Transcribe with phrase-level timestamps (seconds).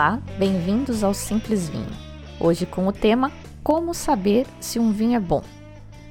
[0.00, 1.90] Olá, bem-vindos ao Simples Vinho.
[2.40, 3.30] Hoje com o tema
[3.62, 5.42] Como saber se um vinho é bom.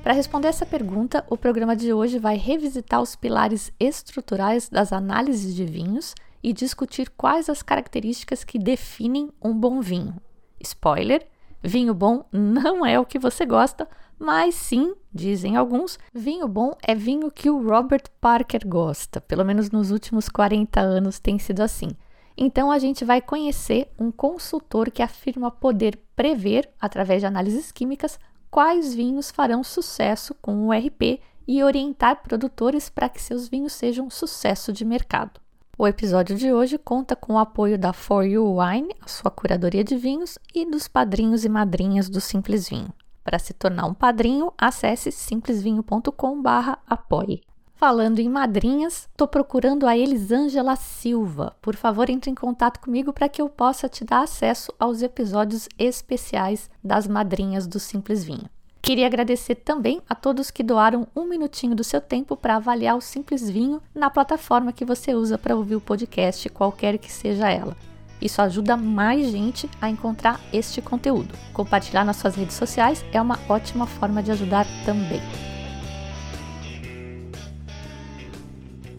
[0.03, 5.55] Para responder essa pergunta, o programa de hoje vai revisitar os pilares estruturais das análises
[5.55, 6.13] de vinhos
[6.43, 10.15] e discutir quais as características que definem um bom vinho.
[10.61, 11.25] Spoiler:
[11.63, 13.87] vinho bom não é o que você gosta,
[14.17, 19.21] mas sim, dizem alguns, vinho bom é vinho que o Robert Parker gosta.
[19.21, 21.89] Pelo menos nos últimos 40 anos tem sido assim.
[22.37, 28.19] Então a gente vai conhecer um consultor que afirma poder prever, através de análises químicas,
[28.49, 34.09] quais vinhos farão sucesso com o RP e orientar produtores para que seus vinhos sejam
[34.09, 35.39] sucesso de mercado.
[35.81, 39.81] O episódio de hoje conta com o apoio da For You Wine, a sua curadoria
[39.81, 42.91] de vinhos, e dos padrinhos e madrinhas do Simples Vinho.
[43.23, 47.43] Para se tornar um padrinho, acesse simplesvinho.com/apoie.
[47.75, 51.55] Falando em madrinhas, estou procurando a Elisângela Silva.
[51.61, 55.69] Por favor, entre em contato comigo para que eu possa te dar acesso aos episódios
[55.79, 58.49] especiais das madrinhas do Simples Vinho.
[58.89, 63.01] Queria agradecer também a todos que doaram um minutinho do seu tempo para avaliar o
[63.01, 67.77] Simples Vinho na plataforma que você usa para ouvir o podcast, qualquer que seja ela.
[68.19, 71.35] Isso ajuda mais gente a encontrar este conteúdo.
[71.53, 75.21] Compartilhar nas suas redes sociais é uma ótima forma de ajudar também.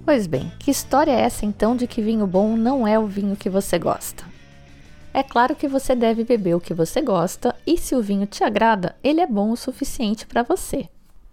[0.04, 3.34] Pois bem, que história é essa então de que vinho bom não é o vinho
[3.34, 4.30] que você gosta?
[5.12, 8.44] É claro que você deve beber o que você gosta e se o vinho te
[8.44, 10.89] agrada, ele é bom o suficiente para você.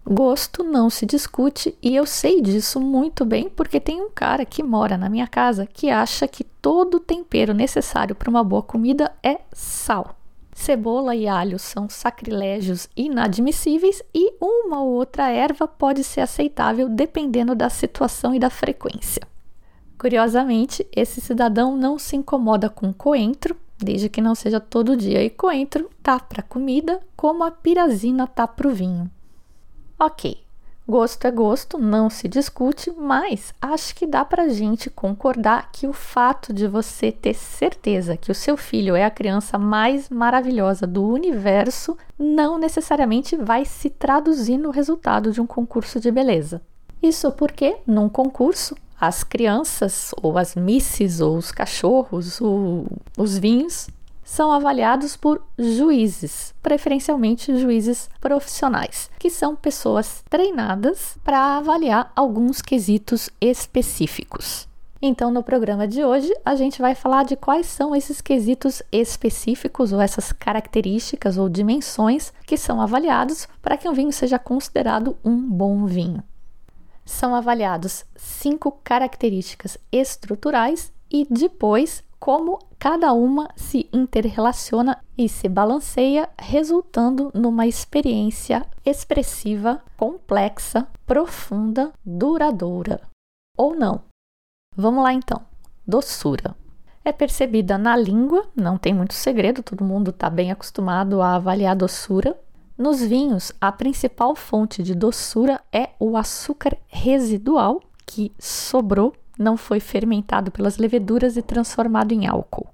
[0.10, 4.64] Gosto não se discute e eu sei disso muito bem porque tem um cara que
[4.64, 9.42] mora na minha casa que acha que todo tempero necessário para uma boa comida é
[9.52, 10.16] sal.
[10.54, 17.54] Cebola e alho são sacrilégios inadmissíveis e uma ou outra erva pode ser aceitável dependendo
[17.54, 19.22] da situação e da frequência.
[20.00, 25.30] Curiosamente, esse cidadão não se incomoda com coentro, desde que não seja todo dia, e
[25.30, 29.10] coentro tá para comida como a pirazina tá para o vinho.
[30.00, 30.38] Ok,
[30.90, 35.92] Gosto é gosto, não se discute, mas acho que dá para gente concordar que o
[35.92, 41.06] fato de você ter certeza que o seu filho é a criança mais maravilhosa do
[41.06, 46.62] universo não necessariamente vai se traduzir no resultado de um concurso de beleza.
[47.04, 52.88] Isso porque, num concurso, as crianças, ou as misses, ou os cachorros, ou
[53.18, 53.88] os vinhos,
[54.24, 63.30] são avaliados por juízes, preferencialmente juízes profissionais, que são pessoas treinadas para avaliar alguns quesitos
[63.40, 64.68] específicos.
[65.02, 69.94] Então, no programa de hoje, a gente vai falar de quais são esses quesitos específicos
[69.94, 75.38] ou essas características ou dimensões que são avaliados para que um vinho seja considerado um
[75.38, 76.24] bom vinho.
[77.08, 86.28] São avaliados cinco características estruturais e depois como cada uma se interrelaciona e se balanceia,
[86.38, 93.00] resultando numa experiência expressiva, complexa, profunda, duradoura.
[93.58, 94.02] Ou não.
[94.76, 95.42] Vamos lá então.
[95.88, 96.58] Doçura.
[97.06, 101.72] É percebida na língua, não tem muito segredo, todo mundo está bem acostumado a avaliar
[101.72, 102.38] a doçura.
[102.78, 109.80] Nos vinhos, a principal fonte de doçura é o açúcar residual que sobrou não foi
[109.80, 112.68] fermentado pelas leveduras e transformado em álcool.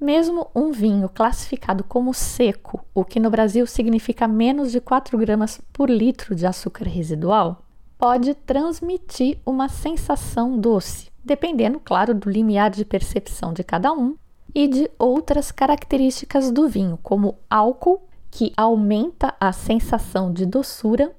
[0.00, 5.60] Mesmo um vinho classificado como seco, o que no Brasil significa menos de 4 gramas
[5.72, 7.62] por litro de açúcar residual,
[7.98, 14.16] pode transmitir uma sensação doce, dependendo, claro, do limiar de percepção de cada um
[14.54, 18.05] e de outras características do vinho, como álcool,
[18.36, 21.10] que aumenta a sensação de doçura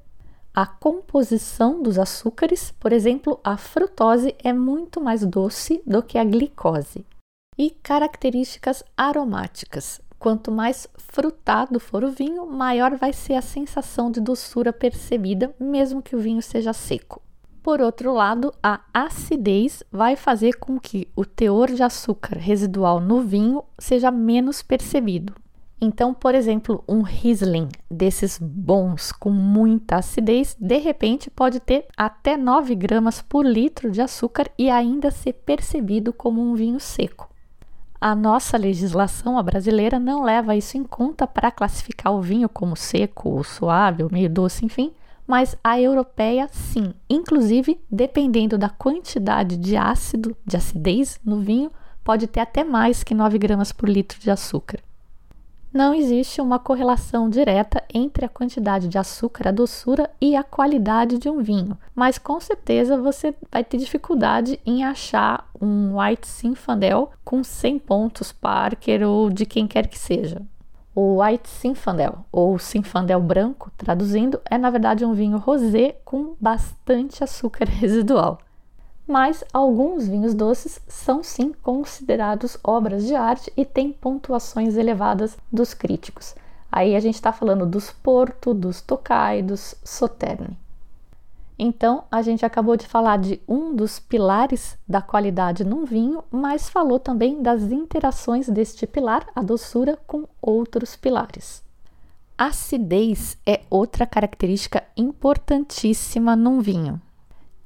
[0.53, 6.23] a composição dos açúcares, por exemplo, a frutose é muito mais doce do que a
[6.23, 7.03] glicose.
[7.57, 9.99] E características aromáticas.
[10.19, 16.03] Quanto mais frutado for o vinho, maior vai ser a sensação de doçura percebida, mesmo
[16.03, 17.19] que o vinho seja seco.
[17.63, 23.21] Por outro lado, a acidez vai fazer com que o teor de açúcar residual no
[23.21, 25.33] vinho seja menos percebido,
[25.79, 32.35] então, por exemplo, um Riesling desses bons com muita acidez, de repente pode ter até
[32.35, 37.29] 9 gramas por litro de açúcar e ainda ser percebido como um vinho seco.
[38.01, 42.75] A nossa legislação, a brasileira, não leva isso em conta para classificar o vinho como
[42.75, 44.91] seco, ou suave, ou meio doce, enfim,
[45.27, 46.93] mas a europeia sim.
[47.09, 51.71] Inclusive, dependendo da quantidade de ácido, de acidez no vinho,
[52.03, 54.79] pode ter até mais que 9 gramas por litro de açúcar.
[55.77, 61.19] Não existe uma correlação direta entre a quantidade de açúcar, a doçura e a qualidade
[61.19, 67.11] de um vinho, mas com certeza você vai ter dificuldade em achar um White Zinfandel
[67.23, 70.41] com 100 pontos Parker ou de quem quer que seja.
[70.95, 77.23] O White Zinfandel, ou Zinfandel branco, traduzindo, é na verdade um vinho rosé com bastante
[77.23, 78.39] açúcar residual.
[79.07, 85.73] Mas alguns vinhos doces são sim considerados obras de arte e têm pontuações elevadas dos
[85.73, 86.35] críticos.
[86.69, 90.57] Aí a gente está falando dos Porto, dos Tokai, dos Sauternes.
[91.59, 96.69] Então, a gente acabou de falar de um dos pilares da qualidade num vinho, mas
[96.69, 101.63] falou também das interações deste pilar, a doçura, com outros pilares.
[102.37, 107.01] Acidez é outra característica importantíssima num vinho.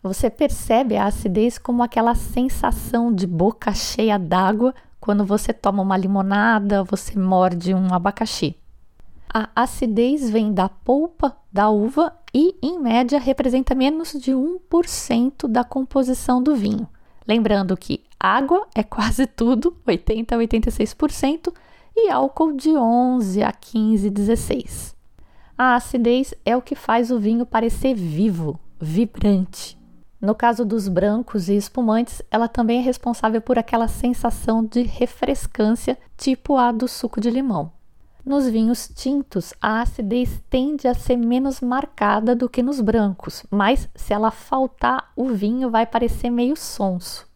[0.04, 5.98] Você percebe a acidez como aquela sensação de boca cheia d'água quando você toma uma
[5.98, 8.56] limonada, você morde um abacaxi.
[9.34, 15.64] A acidez vem da polpa da uva e, em média, representa menos de 1% da
[15.64, 16.88] composição do vinho.
[17.28, 21.54] Lembrando que água é quase tudo, 80 a 86%,
[21.96, 24.96] e álcool de 11 a 15, 16.
[25.58, 29.81] A acidez é o que faz o vinho parecer vivo, vibrante.
[30.22, 35.98] No caso dos brancos e espumantes, ela também é responsável por aquela sensação de refrescância,
[36.16, 37.72] tipo a do suco de limão.
[38.24, 43.90] Nos vinhos tintos, a acidez tende a ser menos marcada do que nos brancos, mas
[43.96, 47.28] se ela faltar, o vinho vai parecer meio sonso.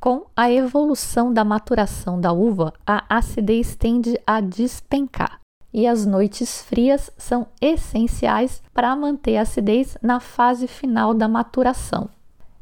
[0.00, 5.40] Com a evolução da maturação da uva, a acidez tende a despencar.
[5.72, 12.10] E as noites frias são essenciais para manter a acidez na fase final da maturação.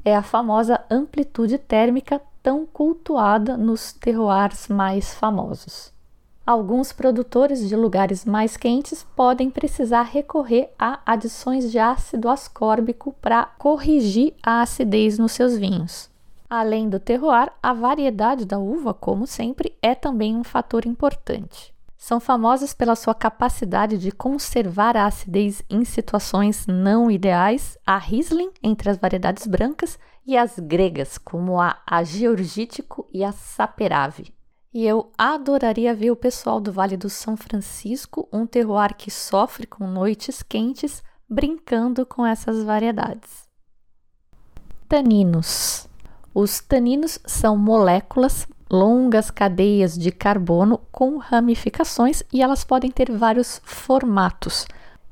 [0.04, 5.94] É a famosa amplitude térmica tão cultuada nos terroirs mais famosos.
[6.46, 13.46] Alguns produtores de lugares mais quentes podem precisar recorrer a adições de ácido ascórbico para
[13.58, 16.10] corrigir a acidez nos seus vinhos.
[16.50, 21.73] Além do terroir, a variedade da uva, como sempre, é também um fator importante.
[22.04, 28.50] São famosas pela sua capacidade de conservar a acidez em situações não ideais, a Riesling
[28.62, 34.34] entre as variedades brancas e as gregas, como a, a Georgítico e a Saperave.
[34.70, 39.66] E eu adoraria ver o pessoal do Vale do São Francisco, um terroir que sofre
[39.66, 43.48] com noites quentes, brincando com essas variedades.
[44.86, 45.88] Taninos.
[46.34, 53.60] Os taninos são moléculas, longas cadeias de carbono com ramificações e elas podem ter vários
[53.64, 54.66] formatos.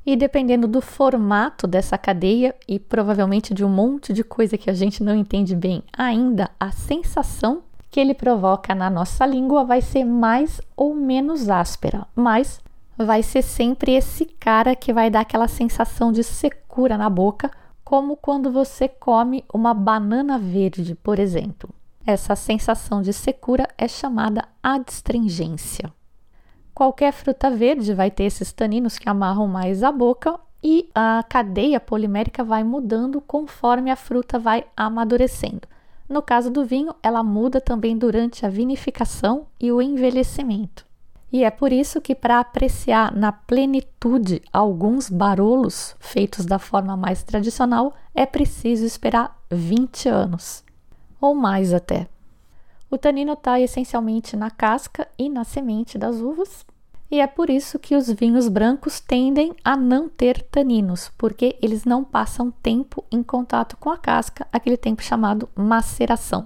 [0.05, 4.73] E dependendo do formato dessa cadeia e provavelmente de um monte de coisa que a
[4.73, 10.03] gente não entende bem ainda, a sensação que ele provoca na nossa língua vai ser
[10.03, 12.59] mais ou menos áspera, mas
[12.97, 17.51] vai ser sempre esse cara que vai dar aquela sensação de secura na boca,
[17.83, 21.69] como quando você come uma banana verde, por exemplo.
[22.05, 25.91] Essa sensação de secura é chamada adstringência.
[26.73, 31.79] Qualquer fruta verde vai ter esses taninos que amarram mais a boca e a cadeia
[31.79, 35.67] polimérica vai mudando conforme a fruta vai amadurecendo.
[36.09, 40.85] No caso do vinho, ela muda também durante a vinificação e o envelhecimento.
[41.31, 47.23] E é por isso que, para apreciar na plenitude alguns barolos feitos da forma mais
[47.23, 50.63] tradicional, é preciso esperar 20 anos,
[51.23, 52.09] ou mais até.
[52.91, 56.65] O tanino está essencialmente na casca e na semente das uvas,
[57.09, 61.85] e é por isso que os vinhos brancos tendem a não ter taninos, porque eles
[61.85, 66.45] não passam tempo em contato com a casca, aquele tempo chamado maceração.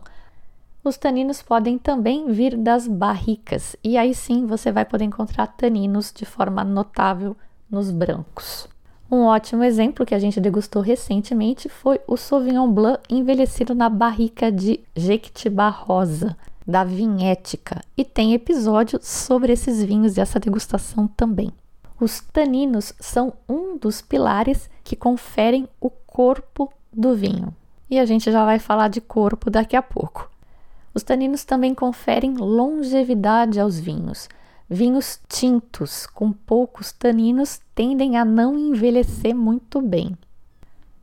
[0.83, 6.13] Os taninos podem também vir das barricas, e aí sim você vai poder encontrar taninos
[6.13, 7.35] de forma notável
[7.67, 8.69] nos brancos.
[9.09, 14.51] Um ótimo exemplo que a gente degustou recentemente foi o Sauvignon Blanc envelhecido na barrica
[14.51, 16.35] de Jequitibá Rosa
[16.67, 21.53] da vinhética e tem episódio sobre esses vinhos e essa degustação também.
[21.99, 27.55] Os taninos são um dos pilares que conferem o corpo do vinho.
[27.89, 30.29] E a gente já vai falar de corpo daqui a pouco.
[30.93, 34.27] Os taninos também conferem longevidade aos vinhos.
[34.69, 40.17] Vinhos tintos com poucos taninos tendem a não envelhecer muito bem.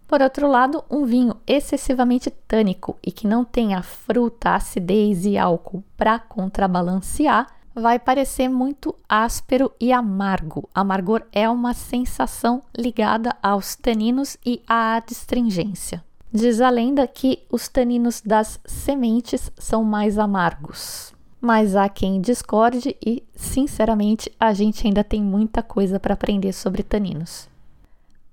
[0.06, 5.82] Por outro lado, um vinho excessivamente tânico e que não tenha fruta, acidez e álcool
[5.96, 10.68] para contrabalancear vai parecer muito áspero e amargo.
[10.74, 16.04] Amargor é uma sensação ligada aos taninos e à adstringência.
[16.32, 21.13] Diz a lenda que os taninos das sementes são mais amargos.
[21.44, 26.82] Mas há quem discorde e, sinceramente, a gente ainda tem muita coisa para aprender sobre
[26.82, 27.48] taninos.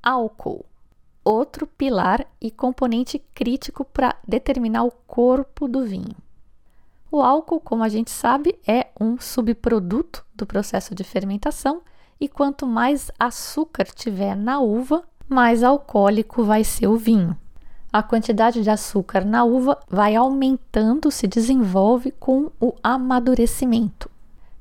[0.02, 0.66] Álcool
[1.24, 6.16] outro pilar e componente crítico para determinar o corpo do vinho.
[7.12, 11.82] O álcool, como a gente sabe, é um subproduto do processo de fermentação
[12.20, 17.38] e quanto mais açúcar tiver na uva, mais alcoólico vai ser o vinho.
[17.94, 24.10] A quantidade de açúcar na uva vai aumentando, se desenvolve com o amadurecimento.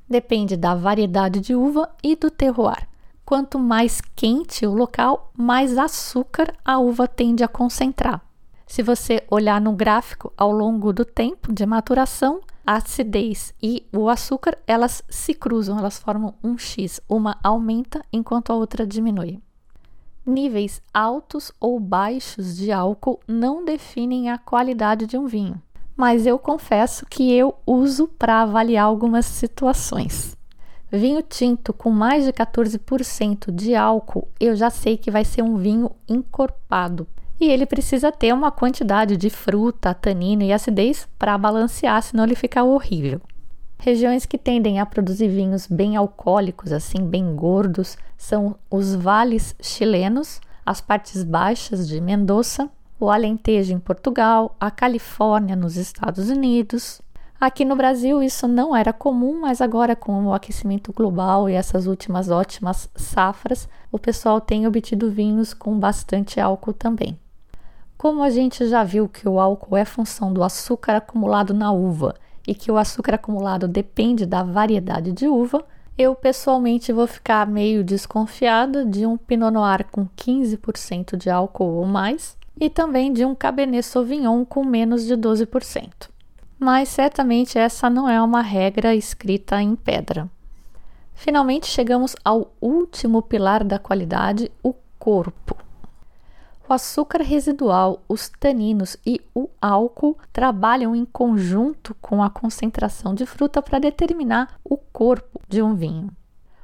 [0.09, 2.89] Depende da variedade de uva e do terroir.
[3.23, 8.21] Quanto mais quente o local, mais açúcar a uva tende a concentrar.
[8.67, 14.09] Se você olhar no gráfico ao longo do tempo de maturação, a acidez e o
[14.09, 16.99] açúcar, elas se cruzam, elas formam um X.
[17.07, 19.39] Uma aumenta enquanto a outra diminui.
[20.31, 25.61] Níveis altos ou baixos de álcool não definem a qualidade de um vinho,
[25.93, 30.37] mas eu confesso que eu uso para avaliar algumas situações.
[30.89, 35.57] Vinho tinto com mais de 14% de álcool, eu já sei que vai ser um
[35.57, 37.05] vinho encorpado.
[37.37, 42.35] E ele precisa ter uma quantidade de fruta, tanino e acidez para balancear, senão ele
[42.35, 43.19] fica horrível.
[43.83, 50.39] Regiões que tendem a produzir vinhos bem alcoólicos, assim, bem gordos, são os vales chilenos,
[50.63, 52.69] as partes baixas de Mendoza,
[52.99, 57.01] o Alentejo em Portugal, a Califórnia nos Estados Unidos,
[57.39, 61.87] Aqui no Brasil isso não era comum, mas agora com o aquecimento global e essas
[61.87, 67.19] últimas ótimas safras, o pessoal tem obtido vinhos com bastante álcool também.
[67.97, 72.13] Como a gente já viu que o álcool é função do açúcar acumulado na uva
[72.47, 75.63] e que o açúcar acumulado depende da variedade de uva,
[75.97, 81.85] eu pessoalmente vou ficar meio desconfiada de um Pinot Noir com 15% de álcool ou
[81.85, 86.11] mais e também de um Cabernet Sauvignon com menos de 12%
[86.61, 90.29] mas certamente essa não é uma regra escrita em pedra.
[91.15, 95.57] Finalmente chegamos ao último pilar da qualidade, o corpo.
[96.71, 103.25] O açúcar residual, os taninos e o álcool trabalham em conjunto com a concentração de
[103.25, 106.09] fruta para determinar o corpo de um vinho.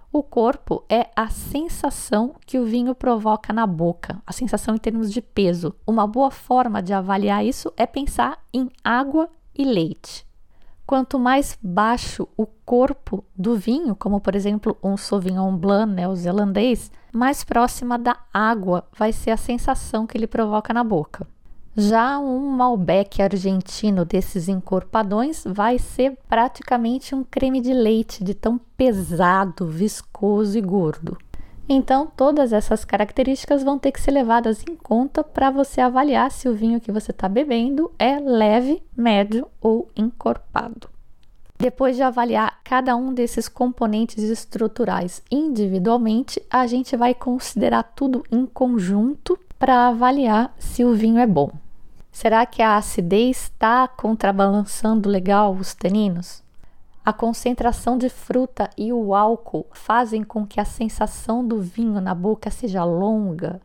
[0.09, 5.11] O corpo é a sensação que o vinho provoca na boca, a sensação em termos
[5.11, 5.75] de peso.
[5.85, 10.26] Uma boa forma de avaliar isso é pensar em água e leite.
[10.87, 17.43] Quanto mais baixo o corpo do vinho, como por exemplo um Sauvignon Blanc neozelandês, mais
[17.43, 21.27] próxima da água vai ser a sensação que ele provoca na boca.
[21.75, 28.57] Já um Malbec argentino desses encorpadões vai ser praticamente um creme de leite de tão
[28.77, 31.17] pesado, viscoso e gordo.
[31.69, 36.47] Então, todas essas características vão ter que ser levadas em conta para você avaliar se
[36.47, 40.89] o vinho que você está bebendo é leve, médio ou encorpado.
[41.59, 48.45] Depois de avaliar cada um desses componentes estruturais individualmente, a gente vai considerar tudo em
[48.45, 51.51] conjunto para avaliar se o vinho é bom.
[52.11, 56.46] Será que a acidez está contrabalançando legal os taninos?
[57.07, 62.13] A concentração de fruta e o álcool fazem com que a sensação do vinho na
[62.13, 63.61] boca seja longa.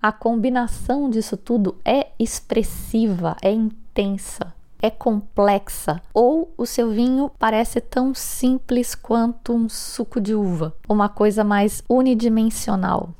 [0.00, 7.78] A combinação disso tudo é expressiva, é intensa, é complexa, ou o seu vinho parece
[7.78, 13.10] tão simples quanto um suco de uva, uma coisa mais unidimensional.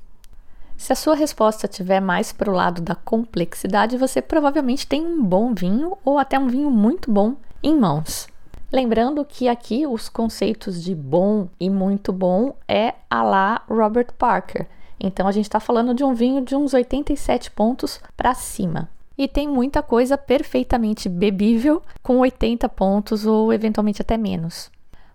[0.79, 5.23] Se a sua resposta estiver mais para o lado da complexidade, você provavelmente tem um
[5.23, 8.29] bom vinho ou até um vinho muito bom em mãos.
[8.71, 14.67] Lembrando que aqui os conceitos de bom e muito bom é a lá Robert Parker.
[15.01, 18.91] Então a gente está falando de um vinho de uns 87 pontos para cima.
[19.17, 24.71] E tem muita coisa perfeitamente bebível com 80 pontos ou eventualmente até menos.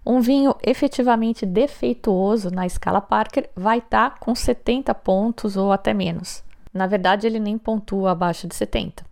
[0.05, 5.93] Um vinho efetivamente defeituoso na escala Parker vai estar tá com 70 pontos ou até
[5.93, 6.43] menos.
[6.73, 9.05] Na verdade, ele nem pontua abaixo de 70.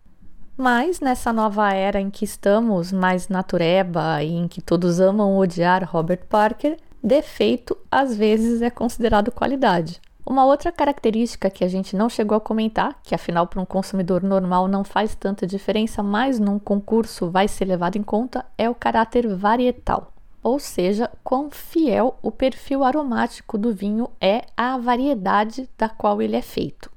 [0.58, 5.90] Mas nessa nova era em que estamos, mais natureba e em que todos amam odiar
[5.90, 10.00] Robert Parker, defeito às vezes é considerado qualidade.
[10.26, 14.22] Uma outra característica que a gente não chegou a comentar, que afinal para um consumidor
[14.22, 18.76] normal não faz tanta diferença, mas num concurso vai ser levado em conta, é o
[18.76, 20.14] caráter varietal.
[20.44, 26.36] Ou seja, quão fiel o perfil aromático do vinho é à variedade da qual ele
[26.36, 26.91] é feito.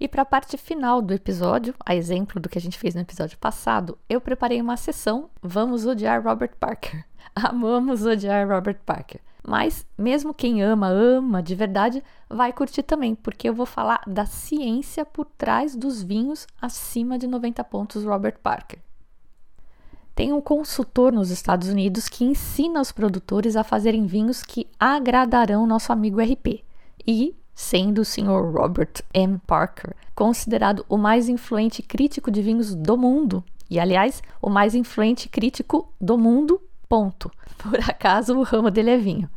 [0.00, 3.02] E para a parte final do episódio, a exemplo do que a gente fez no
[3.02, 7.04] episódio passado, eu preparei uma sessão Vamos odiar Robert Parker.
[7.36, 9.20] Amamos odiar Robert Parker.
[9.46, 14.24] Mas mesmo quem ama, ama de verdade, vai curtir também, porque eu vou falar da
[14.24, 18.78] ciência por trás dos vinhos acima de 90 pontos Robert Parker.
[20.14, 25.66] Tem um consultor nos Estados Unidos que ensina os produtores a fazerem vinhos que agradarão
[25.66, 26.64] nosso amigo RP.
[27.06, 28.54] E, sendo o Sr.
[28.54, 29.38] Robert M.
[29.46, 35.28] Parker considerado o mais influente crítico de vinhos do mundo, e aliás, o mais influente
[35.28, 37.30] crítico do mundo, ponto.
[37.62, 39.30] Por acaso o ramo dele é vinho.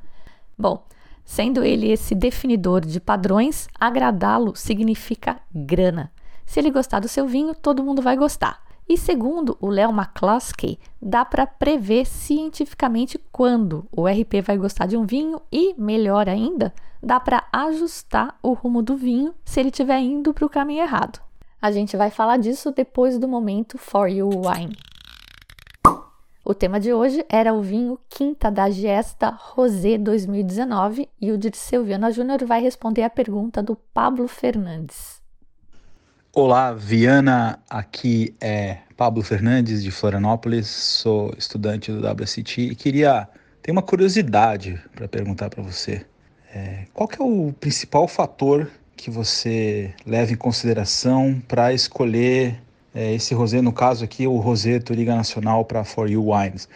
[0.58, 0.88] Bom,
[1.26, 6.10] sendo ele esse definidor de padrões, agradá-lo significa grana.
[6.46, 8.63] Se ele gostar do seu vinho, todo mundo vai gostar.
[8.88, 14.98] E segundo o Léo McCloskey, dá para prever cientificamente quando o RP vai gostar de
[14.98, 20.00] um vinho e, melhor ainda, dá para ajustar o rumo do vinho se ele estiver
[20.00, 21.22] indo para o caminho errado.
[21.62, 24.76] A gente vai falar disso depois do momento For You Wine.
[26.46, 31.86] O tema de hoje era o vinho Quinta da Giesta Rosé 2019 e o Dirceu
[31.86, 35.23] Viana Júnior vai responder a pergunta do Pablo Fernandes.
[36.36, 43.30] Olá, Viana, aqui é Pablo Fernandes de Florianópolis, sou estudante do WCT e queria
[43.62, 46.04] ter uma curiosidade para perguntar para você.
[46.52, 52.60] É, qual que é o principal fator que você leva em consideração para escolher
[52.96, 56.68] é, esse rosé, no caso aqui o Roseto Liga Nacional para For You Wines?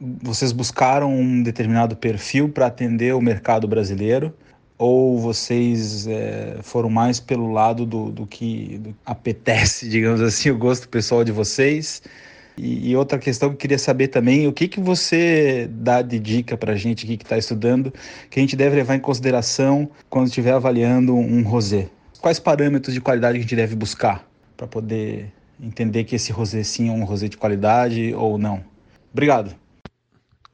[0.00, 4.34] Vocês buscaram um determinado perfil para atender o mercado brasileiro
[4.78, 10.58] ou vocês é, foram mais pelo lado do, do que do apetece, digamos assim, o
[10.58, 12.02] gosto pessoal de vocês?
[12.58, 16.18] E, e, outra questão que eu queria saber também, o que, que você dá de
[16.18, 17.92] dica para a gente aqui que está estudando,
[18.30, 21.88] que a gente deve levar em consideração quando estiver avaliando um rosé?
[22.18, 25.30] Quais parâmetros de qualidade a gente deve buscar para poder
[25.60, 28.64] entender que esse rosé sim é um rosé de qualidade ou não?
[29.12, 29.54] Obrigado.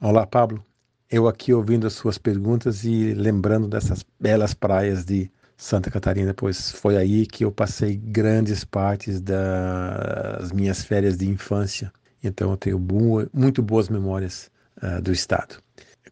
[0.01, 0.65] Olá, Pablo
[1.13, 6.73] eu aqui ouvindo as suas perguntas e lembrando dessas belas praias de Santa Catarina, pois
[6.73, 11.93] foi aí que eu passei grandes partes das minhas férias de infância.
[12.25, 14.51] Então eu tenho boa, muito boas memórias
[14.83, 15.63] uh, do estado.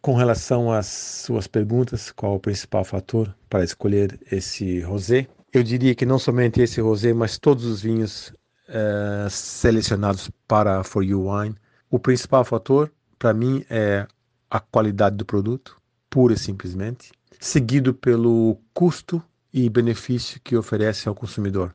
[0.01, 5.27] Com relação às suas perguntas, qual o principal fator para escolher esse rosé?
[5.51, 8.31] Eu diria que não somente esse rosé, mas todos os vinhos
[8.69, 11.55] uh, selecionados para For You Wine.
[11.89, 14.05] O principal fator para mim é
[14.51, 15.77] a qualidade do produto,
[16.09, 21.73] pura e simplesmente, seguido pelo custo e benefício que oferece ao consumidor.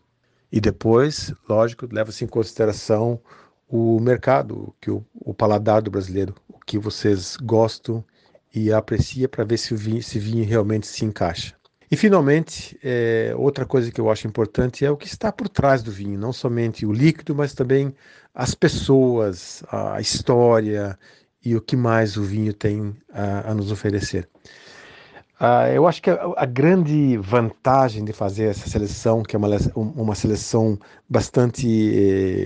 [0.53, 3.19] E depois, lógico, leva-se em consideração
[3.67, 8.05] o mercado, que o, o, paladar do brasileiro, o que vocês gostam
[8.55, 11.57] e aprecia para ver se o vinho, se vinho realmente se encaixa.
[11.91, 15.83] E finalmente, é, outra coisa que eu acho importante é o que está por trás
[15.83, 17.95] do vinho, não somente o líquido, mas também
[18.35, 20.99] as pessoas, a história
[21.47, 24.29] e o que mais o vinho tem a, a nos oferecer.
[25.41, 29.49] Uh, eu acho que a, a, grande vantagem de fazer essa seleção, que é uma,
[29.77, 30.77] uma seleção
[31.09, 31.69] bastante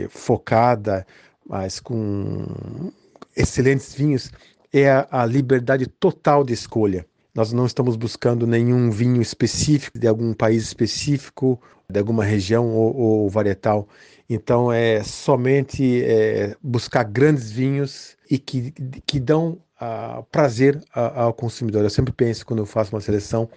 [0.04, 1.06] eh, focada,
[1.48, 2.92] mas com
[3.34, 4.30] excelentes vinhos,
[4.70, 7.06] é a, a, liberdade total de escolha.
[7.34, 11.58] Nós não estamos buscando nenhum vinho específico de algum país específico,
[11.88, 13.88] de alguma região ou, ou varietal.
[14.28, 18.70] Então é somente é, buscar grandes vinhos e que,
[19.04, 21.82] que dão uh, prazer ao consumidor.
[21.82, 23.50] Eu sempre penso quando eu faço uma seleção,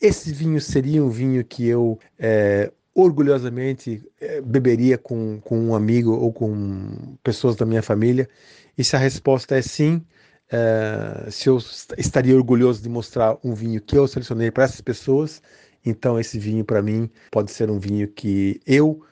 [0.00, 6.12] esse vinho seria um vinho que eu é, orgulhosamente é, beberia com, com um amigo
[6.12, 8.28] ou com pessoas da minha família?
[8.76, 10.04] E se a resposta é sim,
[10.50, 11.58] é, se eu
[11.96, 15.40] estaria orgulhoso de mostrar um vinho que eu selecionei para essas pessoas,
[15.84, 19.02] então esse vinho para mim pode ser um vinho que eu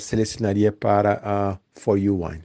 [0.00, 2.42] selecionaria para a For You Wine.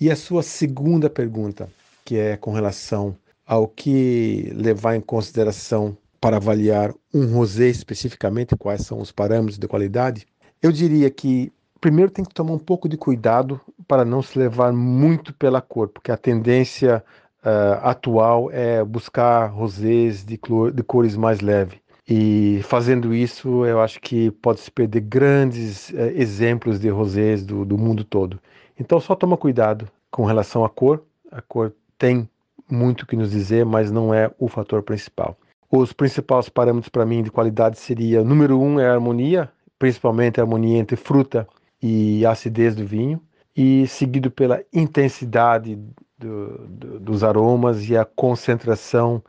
[0.00, 1.68] E a sua segunda pergunta,
[2.04, 8.82] que é com relação ao que levar em consideração para avaliar um rosé especificamente, quais
[8.82, 10.24] são os parâmetros de qualidade,
[10.62, 14.72] eu diria que primeiro tem que tomar um pouco de cuidado para não se levar
[14.72, 17.02] muito pela cor, porque a tendência
[17.44, 20.38] uh, atual é buscar rosés de,
[20.72, 21.78] de cores mais leves.
[22.08, 27.64] E fazendo isso, eu acho que pode se perder grandes uh, exemplos de rosés do,
[27.64, 28.40] do mundo todo.
[28.78, 31.02] Então só toma cuidado com relação à cor.
[31.30, 32.28] A cor tem
[32.70, 35.36] muito que nos dizer, mas não é o fator principal.
[35.70, 40.44] Os principais parâmetros para mim de qualidade seria, número um é a harmonia, principalmente a
[40.44, 41.46] harmonia entre fruta
[41.82, 43.20] e acidez do vinho,
[43.54, 45.76] e seguido pela intensidade
[46.16, 49.22] do, do, dos aromas e a concentração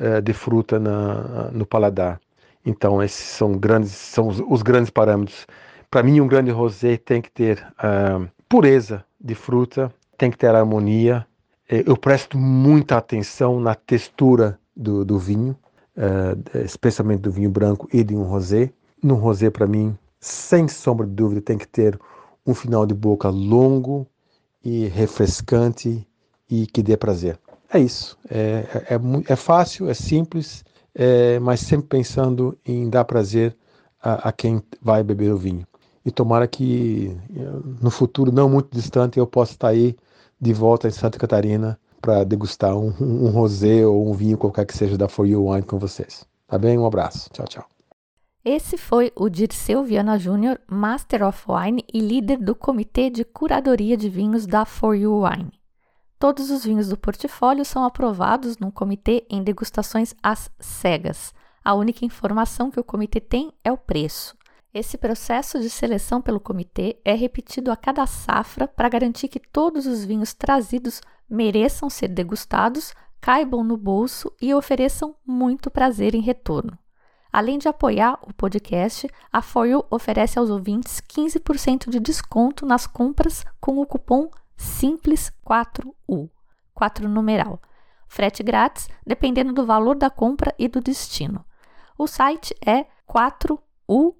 [0.00, 2.20] uh, de fruta na, no paladar.
[2.64, 5.46] Então esses são grandes, são os, os grandes parâmetros.
[5.90, 10.54] Para mim um grande rosé tem que ter uh, pureza de fruta, tem que ter
[10.54, 11.26] harmonia.
[11.68, 15.58] É, eu presto muita atenção na textura do, do vinho,
[15.96, 18.70] uh, especialmente do vinho branco e de um rosé.
[19.02, 21.98] No rosé, para mim, sem sombra de dúvida, tem que ter
[22.46, 24.06] um final de boca longo
[24.64, 26.06] e refrescante
[26.48, 27.36] e que dê prazer.
[27.72, 28.16] É isso.
[28.30, 30.64] É, é, é, é fácil, é simples,
[30.94, 33.56] é, mas sempre pensando em dar prazer
[34.00, 35.66] a, a quem vai beber o vinho.
[36.04, 37.16] E tomara que
[37.80, 39.96] no futuro não muito distante eu possa estar aí
[40.40, 44.76] de volta em Santa Catarina para degustar um, um, rosé ou um vinho qualquer que
[44.76, 46.26] seja da For You Wine com vocês.
[46.46, 46.78] Tá bem?
[46.78, 47.30] Um abraço.
[47.32, 47.64] Tchau, tchau.
[48.44, 53.96] Esse foi o Dirceu Viana Júnior, Master of Wine e líder do Comitê de Curadoria
[53.96, 55.50] de Vinhos da For You Wine.
[56.18, 61.32] Todos os vinhos do portfólio são aprovados num comitê em degustações às cegas.
[61.64, 64.36] A única informação que o comitê tem é o preço.
[64.74, 69.86] Esse processo de seleção pelo comitê é repetido a cada safra para garantir que todos
[69.86, 76.76] os vinhos trazidos mereçam ser degustados, caibam no bolso e ofereçam muito prazer em retorno.
[77.32, 83.44] Além de apoiar o podcast, a Foil oferece aos ouvintes 15% de desconto nas compras
[83.60, 86.28] com o cupom SIMPLES4U,
[86.74, 87.62] 4 numeral.
[88.08, 91.44] Frete grátis, dependendo do valor da compra e do destino.
[91.96, 94.16] O site é 4U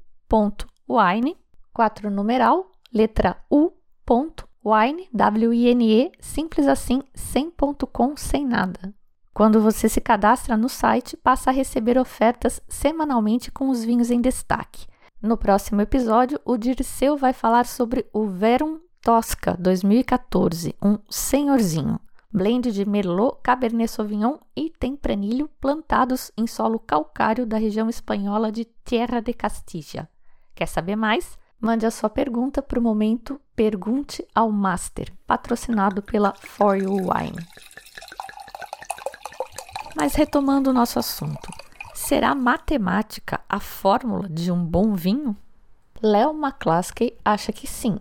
[0.88, 1.36] wine,
[1.72, 3.72] 4 numeral, letra U,
[4.04, 8.94] ponto, wine, W-I-N-E, simples assim, sem ponto com, sem nada.
[9.34, 14.20] Quando você se cadastra no site, passa a receber ofertas semanalmente com os vinhos em
[14.20, 14.86] destaque.
[15.20, 21.98] No próximo episódio, o Dirceu vai falar sobre o Verum Tosca 2014, um senhorzinho,
[22.32, 28.66] blend de Merlot, Cabernet Sauvignon e Tempranillo plantados em solo calcário da região espanhola de
[28.84, 30.08] Tierra de Castilla.
[30.54, 31.36] Quer saber mais?
[31.60, 37.46] Mande a sua pergunta para o momento Pergunte ao Master, patrocinado pela For You Wine.
[39.96, 41.48] Mas retomando o nosso assunto,
[41.94, 45.36] será matemática a fórmula de um bom vinho?
[46.02, 47.98] Leo McCluskey acha que sim,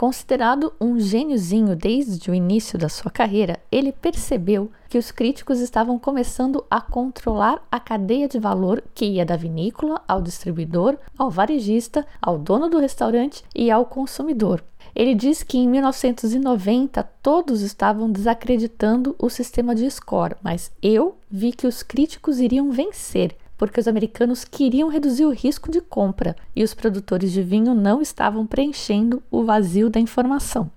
[0.00, 5.98] Considerado um gêniozinho desde o início da sua carreira, ele percebeu que os críticos estavam
[5.98, 12.06] começando a controlar a cadeia de valor que ia da vinícola ao distribuidor, ao varejista,
[12.18, 14.64] ao dono do restaurante e ao consumidor.
[14.94, 21.52] Ele diz que em 1990 todos estavam desacreditando o sistema de score, mas eu vi
[21.52, 26.64] que os críticos iriam vencer porque os americanos queriam reduzir o risco de compra e
[26.64, 30.70] os produtores de vinho não estavam preenchendo o vazio da informação.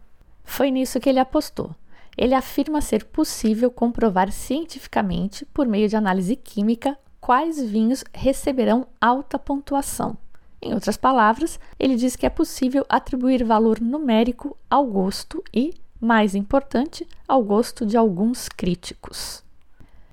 [0.43, 1.73] Foi nisso que ele apostou.
[2.17, 9.39] Ele afirma ser possível comprovar cientificamente, por meio de análise química, quais vinhos receberão alta
[9.39, 10.17] pontuação.
[10.61, 16.35] Em outras palavras, ele diz que é possível atribuir valor numérico ao gosto e, mais
[16.35, 19.42] importante, ao gosto de alguns críticos.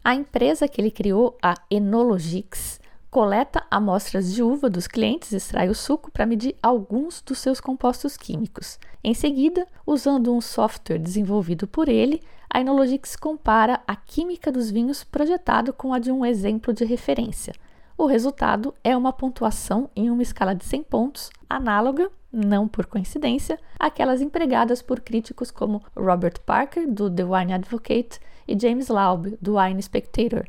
[0.03, 5.75] A empresa que ele criou, a Enologics, coleta amostras de uva dos clientes, extrai o
[5.75, 8.79] suco para medir alguns dos seus compostos químicos.
[9.05, 15.05] Em seguida, usando um software desenvolvido por ele, a Enologics compara a química dos vinhos
[15.05, 17.53] projetado com a de um exemplo de referência.
[17.99, 23.59] O resultado é uma pontuação em uma escala de 100 pontos, análoga, não por coincidência,
[23.79, 29.57] àquelas empregadas por críticos como Robert Parker, do The Wine Advocate, e James Laub, do
[29.57, 30.45] Wine Spectator.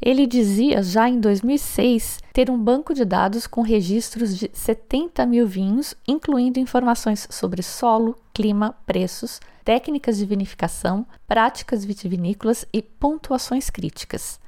[0.00, 5.46] Ele dizia já em 2006 ter um banco de dados com registros de 70 mil
[5.46, 14.38] vinhos, incluindo informações sobre solo, clima, preços, técnicas de vinificação, práticas vitivinícolas e pontuações críticas.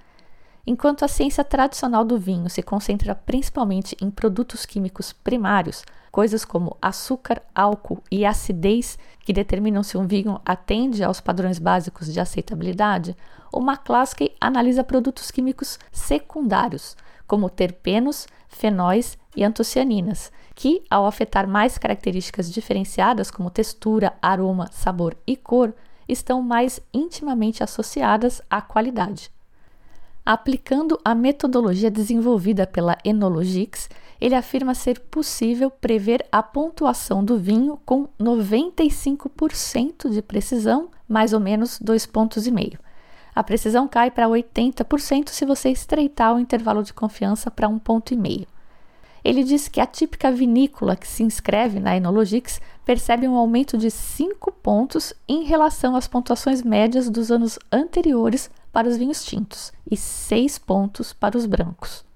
[0.67, 6.77] Enquanto a ciência tradicional do vinho se concentra principalmente em produtos químicos primários, coisas como
[6.81, 13.17] açúcar, álcool e acidez que determinam se um vinho atende aos padrões básicos de aceitabilidade,
[13.53, 21.79] o McCluskey analisa produtos químicos secundários, como terpenos, fenóis e antocianinas, que, ao afetar mais
[21.79, 25.75] características diferenciadas como textura, aroma, sabor e cor,
[26.09, 29.31] estão mais intimamente associadas à qualidade.
[30.25, 33.89] Aplicando a metodologia desenvolvida pela Enologics,
[34.21, 41.41] ele afirma ser possível prever a pontuação do vinho com 95% de precisão, mais ou
[41.41, 42.79] menos dois pontos e meio.
[43.35, 48.13] A precisão cai para 80% se você estreitar o intervalo de confiança para um ponto
[48.13, 48.47] e meio.
[49.25, 53.91] Ele diz que a típica vinícola que se inscreve na Enologics percebe um aumento de
[53.91, 59.97] 5 pontos em relação às pontuações médias dos anos anteriores para os vinhos tintos e
[59.97, 62.08] 6 pontos para os brancos.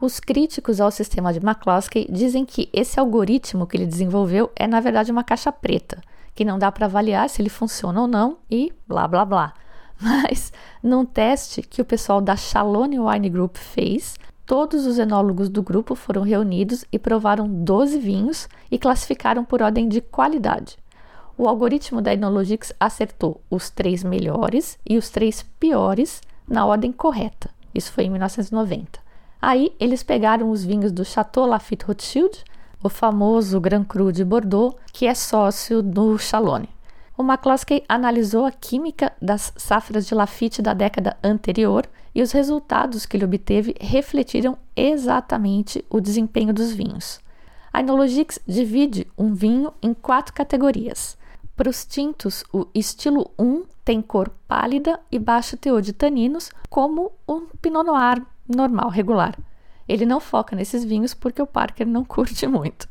[0.00, 4.78] Os críticos ao sistema de McCloskey dizem que esse algoritmo que ele desenvolveu é, na
[4.78, 6.00] verdade, uma caixa preta,
[6.36, 9.54] que não dá para avaliar se ele funciona ou não e blá blá blá.
[10.00, 15.64] Mas, num teste que o pessoal da Shalone Wine Group fez, todos os enólogos do
[15.64, 20.76] grupo foram reunidos e provaram 12 vinhos e classificaram por ordem de qualidade.
[21.36, 27.50] O algoritmo da Enologics acertou os três melhores e os três piores na ordem correta.
[27.74, 29.07] Isso foi em 1990.
[29.40, 32.42] Aí eles pegaram os vinhos do Chateau Lafite Rothschild,
[32.82, 36.68] o famoso Grand Cru de Bordeaux, que é sócio do Chalone.
[37.16, 43.06] O McCloskey analisou a química das safras de Lafite da década anterior e os resultados
[43.06, 47.20] que ele obteve refletiram exatamente o desempenho dos vinhos.
[47.72, 51.16] A Enologics divide um vinho em quatro categorias.
[51.56, 57.12] Para os tintos, o estilo 1 tem cor pálida e baixo teor de taninos, como
[57.28, 59.38] um Pinot Noir normal, regular.
[59.88, 62.88] Ele não foca nesses vinhos porque o Parker não curte muito.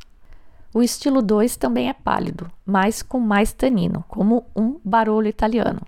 [0.73, 5.81] O estilo 2 também é pálido, mas com mais tanino, como um Barolo italiano.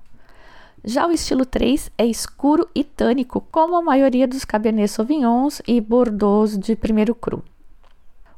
[0.83, 5.81] Já o estilo 3 é escuro e tânico, como a maioria dos Cabernet Sauvignons e
[5.81, 7.43] Bordeaux de primeiro cru.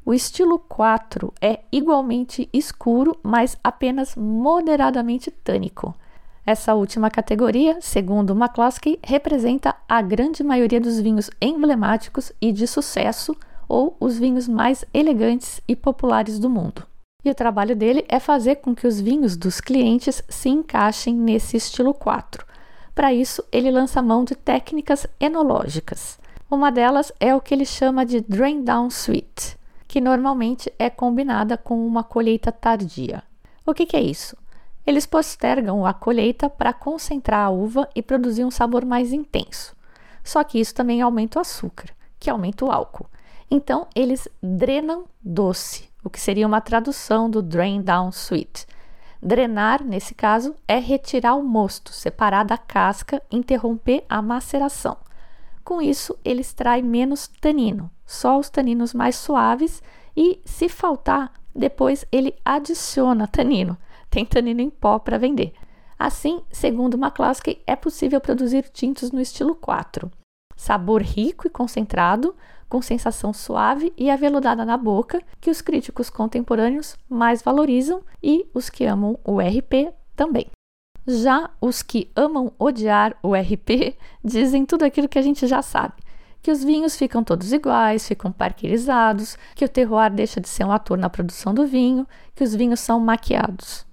[0.03, 5.95] O estilo 4 é igualmente escuro, mas apenas moderadamente tânico.
[6.45, 13.35] Essa última categoria, segundo McCloskey, representa a grande maioria dos vinhos emblemáticos e de sucesso
[13.69, 16.85] ou os vinhos mais elegantes e populares do mundo.
[17.23, 21.57] E o trabalho dele é fazer com que os vinhos dos clientes se encaixem nesse
[21.57, 22.43] estilo 4.
[22.95, 26.19] Para isso, ele lança mão de técnicas enológicas.
[26.49, 29.55] Uma delas é o que ele chama de Drain Down Suite,
[29.87, 33.23] que normalmente é combinada com uma colheita tardia.
[33.65, 34.35] O que, que é isso?
[34.85, 39.75] Eles postergam a colheita para concentrar a uva e produzir um sabor mais intenso.
[40.23, 41.89] Só que isso também aumenta o açúcar,
[42.19, 43.09] que aumenta o álcool.
[43.49, 48.65] Então, eles drenam doce, o que seria uma tradução do drain down sweet.
[49.21, 54.97] Drenar, nesse caso, é retirar o mosto, separar da casca, interromper a maceração.
[55.63, 59.83] Com isso, ele extrai menos tanino, só os taninos mais suaves
[60.17, 63.77] e, se faltar, depois ele adiciona tanino.
[64.11, 65.53] Tem tanino em pó para vender.
[65.97, 70.11] Assim, segundo McCloskey, é possível produzir tintos no estilo 4.
[70.55, 72.35] Sabor rico e concentrado,
[72.67, 78.69] com sensação suave e aveludada na boca, que os críticos contemporâneos mais valorizam e os
[78.69, 80.47] que amam o RP também.
[81.07, 85.93] Já os que amam odiar o RP dizem tudo aquilo que a gente já sabe.
[86.41, 90.71] Que os vinhos ficam todos iguais, ficam parquerizados, que o terroir deixa de ser um
[90.71, 93.85] ator na produção do vinho, que os vinhos são maquiados.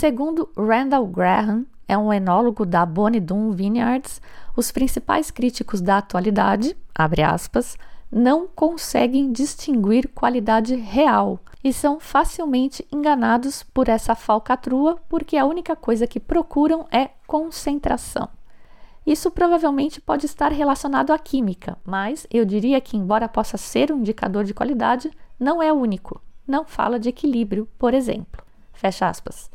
[0.00, 4.18] Segundo Randall Graham, é um enólogo da Bonnie Vineyards,
[4.56, 7.76] os principais críticos da atualidade, abre aspas,
[8.10, 15.76] não conseguem distinguir qualidade real e são facilmente enganados por essa falcatrua porque a única
[15.76, 18.30] coisa que procuram é concentração.
[19.06, 23.98] Isso provavelmente pode estar relacionado à química, mas eu diria que, embora possa ser um
[23.98, 26.22] indicador de qualidade, não é único.
[26.48, 28.42] Não fala de equilíbrio, por exemplo.
[28.72, 29.50] Fecha aspas.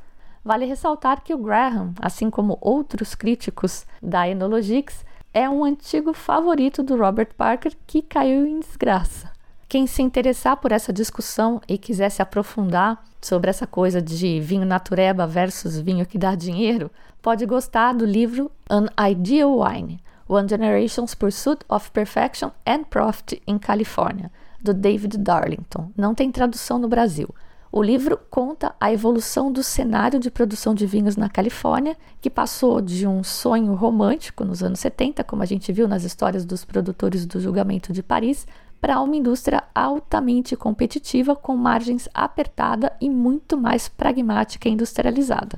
[0.46, 5.04] Vale ressaltar que o Graham, assim como outros críticos da Enologics,
[5.34, 9.32] é um antigo favorito do Robert Parker que caiu em desgraça.
[9.68, 14.68] Quem se interessar por essa discussão e quiser se aprofundar sobre essa coisa de vinho
[14.68, 16.92] natureba versus vinho que dá dinheiro,
[17.24, 23.58] pode gostar do livro An Ideal Wine: One Generation's Pursuit of Perfection and Profit in
[23.58, 24.32] California,
[24.62, 25.92] do David Darlington.
[25.98, 27.28] Não tem tradução no Brasil.
[27.72, 32.80] O livro conta a evolução do cenário de produção de vinhos na Califórnia, que passou
[32.80, 37.26] de um sonho romântico nos anos 70, como a gente viu nas histórias dos produtores
[37.26, 38.48] do julgamento de Paris,
[38.80, 45.58] para uma indústria altamente competitiva, com margens apertada e muito mais pragmática e industrializada.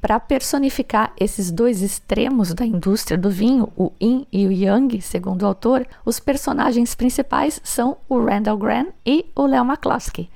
[0.00, 5.42] Para personificar esses dois extremos da indústria do vinho, o yin e o yang, segundo
[5.42, 10.30] o autor, os personagens principais são o Randall Grant e o Leo McCloskey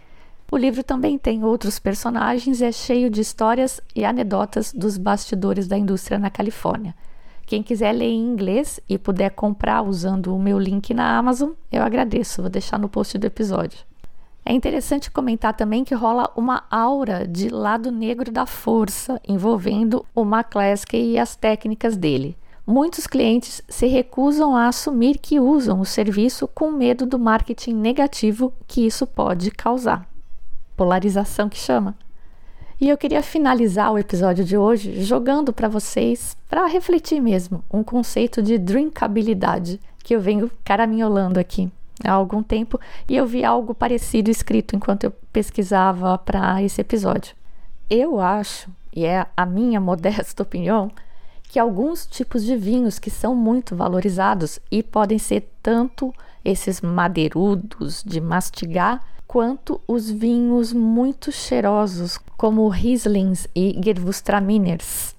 [0.54, 5.66] o livro também tem outros personagens e é cheio de histórias e anedotas dos bastidores
[5.66, 6.94] da indústria na Califórnia.
[7.44, 11.82] Quem quiser ler em inglês e puder comprar usando o meu link na Amazon, eu
[11.82, 13.80] agradeço, vou deixar no post do episódio.
[14.46, 20.22] É interessante comentar também que rola uma aura de lado negro da força envolvendo o
[20.22, 22.38] McClaskey e as técnicas dele.
[22.64, 28.52] Muitos clientes se recusam a assumir que usam o serviço com medo do marketing negativo
[28.68, 30.13] que isso pode causar
[30.76, 31.94] polarização que chama.
[32.80, 37.84] E eu queria finalizar o episódio de hoje jogando para vocês, para refletir mesmo, um
[37.84, 41.70] conceito de drinkabilidade que eu venho caraminholando aqui
[42.02, 47.34] há algum tempo e eu vi algo parecido escrito enquanto eu pesquisava para esse episódio.
[47.88, 50.90] Eu acho, e é a minha modesta opinião,
[51.44, 56.12] que alguns tipos de vinhos que são muito valorizados e podem ser tanto
[56.44, 59.02] esses madeirudos de mastigar,
[59.34, 65.12] quanto os vinhos muito cheirosos, como Rieslings e Gewürztraminers.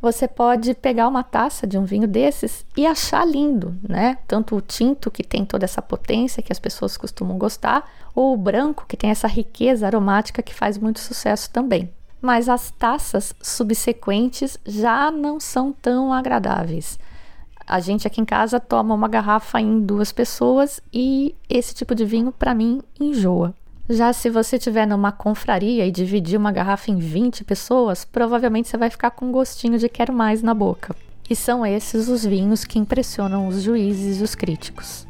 [0.00, 4.16] Você pode pegar uma taça de um vinho desses e achar lindo, né?
[4.26, 8.38] Tanto o tinto, que tem toda essa potência que as pessoas costumam gostar, ou o
[8.38, 11.90] branco, que tem essa riqueza aromática que faz muito sucesso também.
[12.22, 16.98] Mas as taças subsequentes já não são tão agradáveis.
[17.66, 22.06] A gente aqui em casa toma uma garrafa em duas pessoas e esse tipo de
[22.06, 23.54] vinho, para mim, enjoa.
[23.90, 28.76] Já se você estiver numa confraria e dividir uma garrafa em 20 pessoas, provavelmente você
[28.76, 30.94] vai ficar com um gostinho de quero mais na boca.
[31.30, 35.06] E são esses os vinhos que impressionam os juízes e os críticos.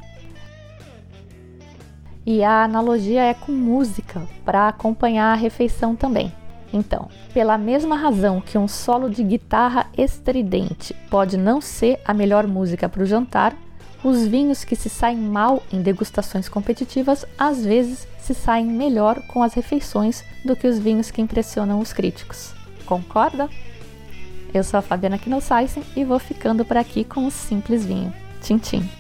[2.25, 6.33] E a analogia é com música, para acompanhar a refeição também.
[6.73, 12.47] Então, pela mesma razão que um solo de guitarra estridente pode não ser a melhor
[12.47, 13.57] música para o jantar,
[14.03, 19.43] os vinhos que se saem mal em degustações competitivas às vezes se saem melhor com
[19.43, 22.53] as refeições do que os vinhos que impressionam os críticos.
[22.85, 23.49] Concorda?
[24.53, 28.13] Eu sou a Fabiana Knossaisen e vou ficando por aqui com o Simples Vinho.
[28.41, 28.98] Tchim, tchim.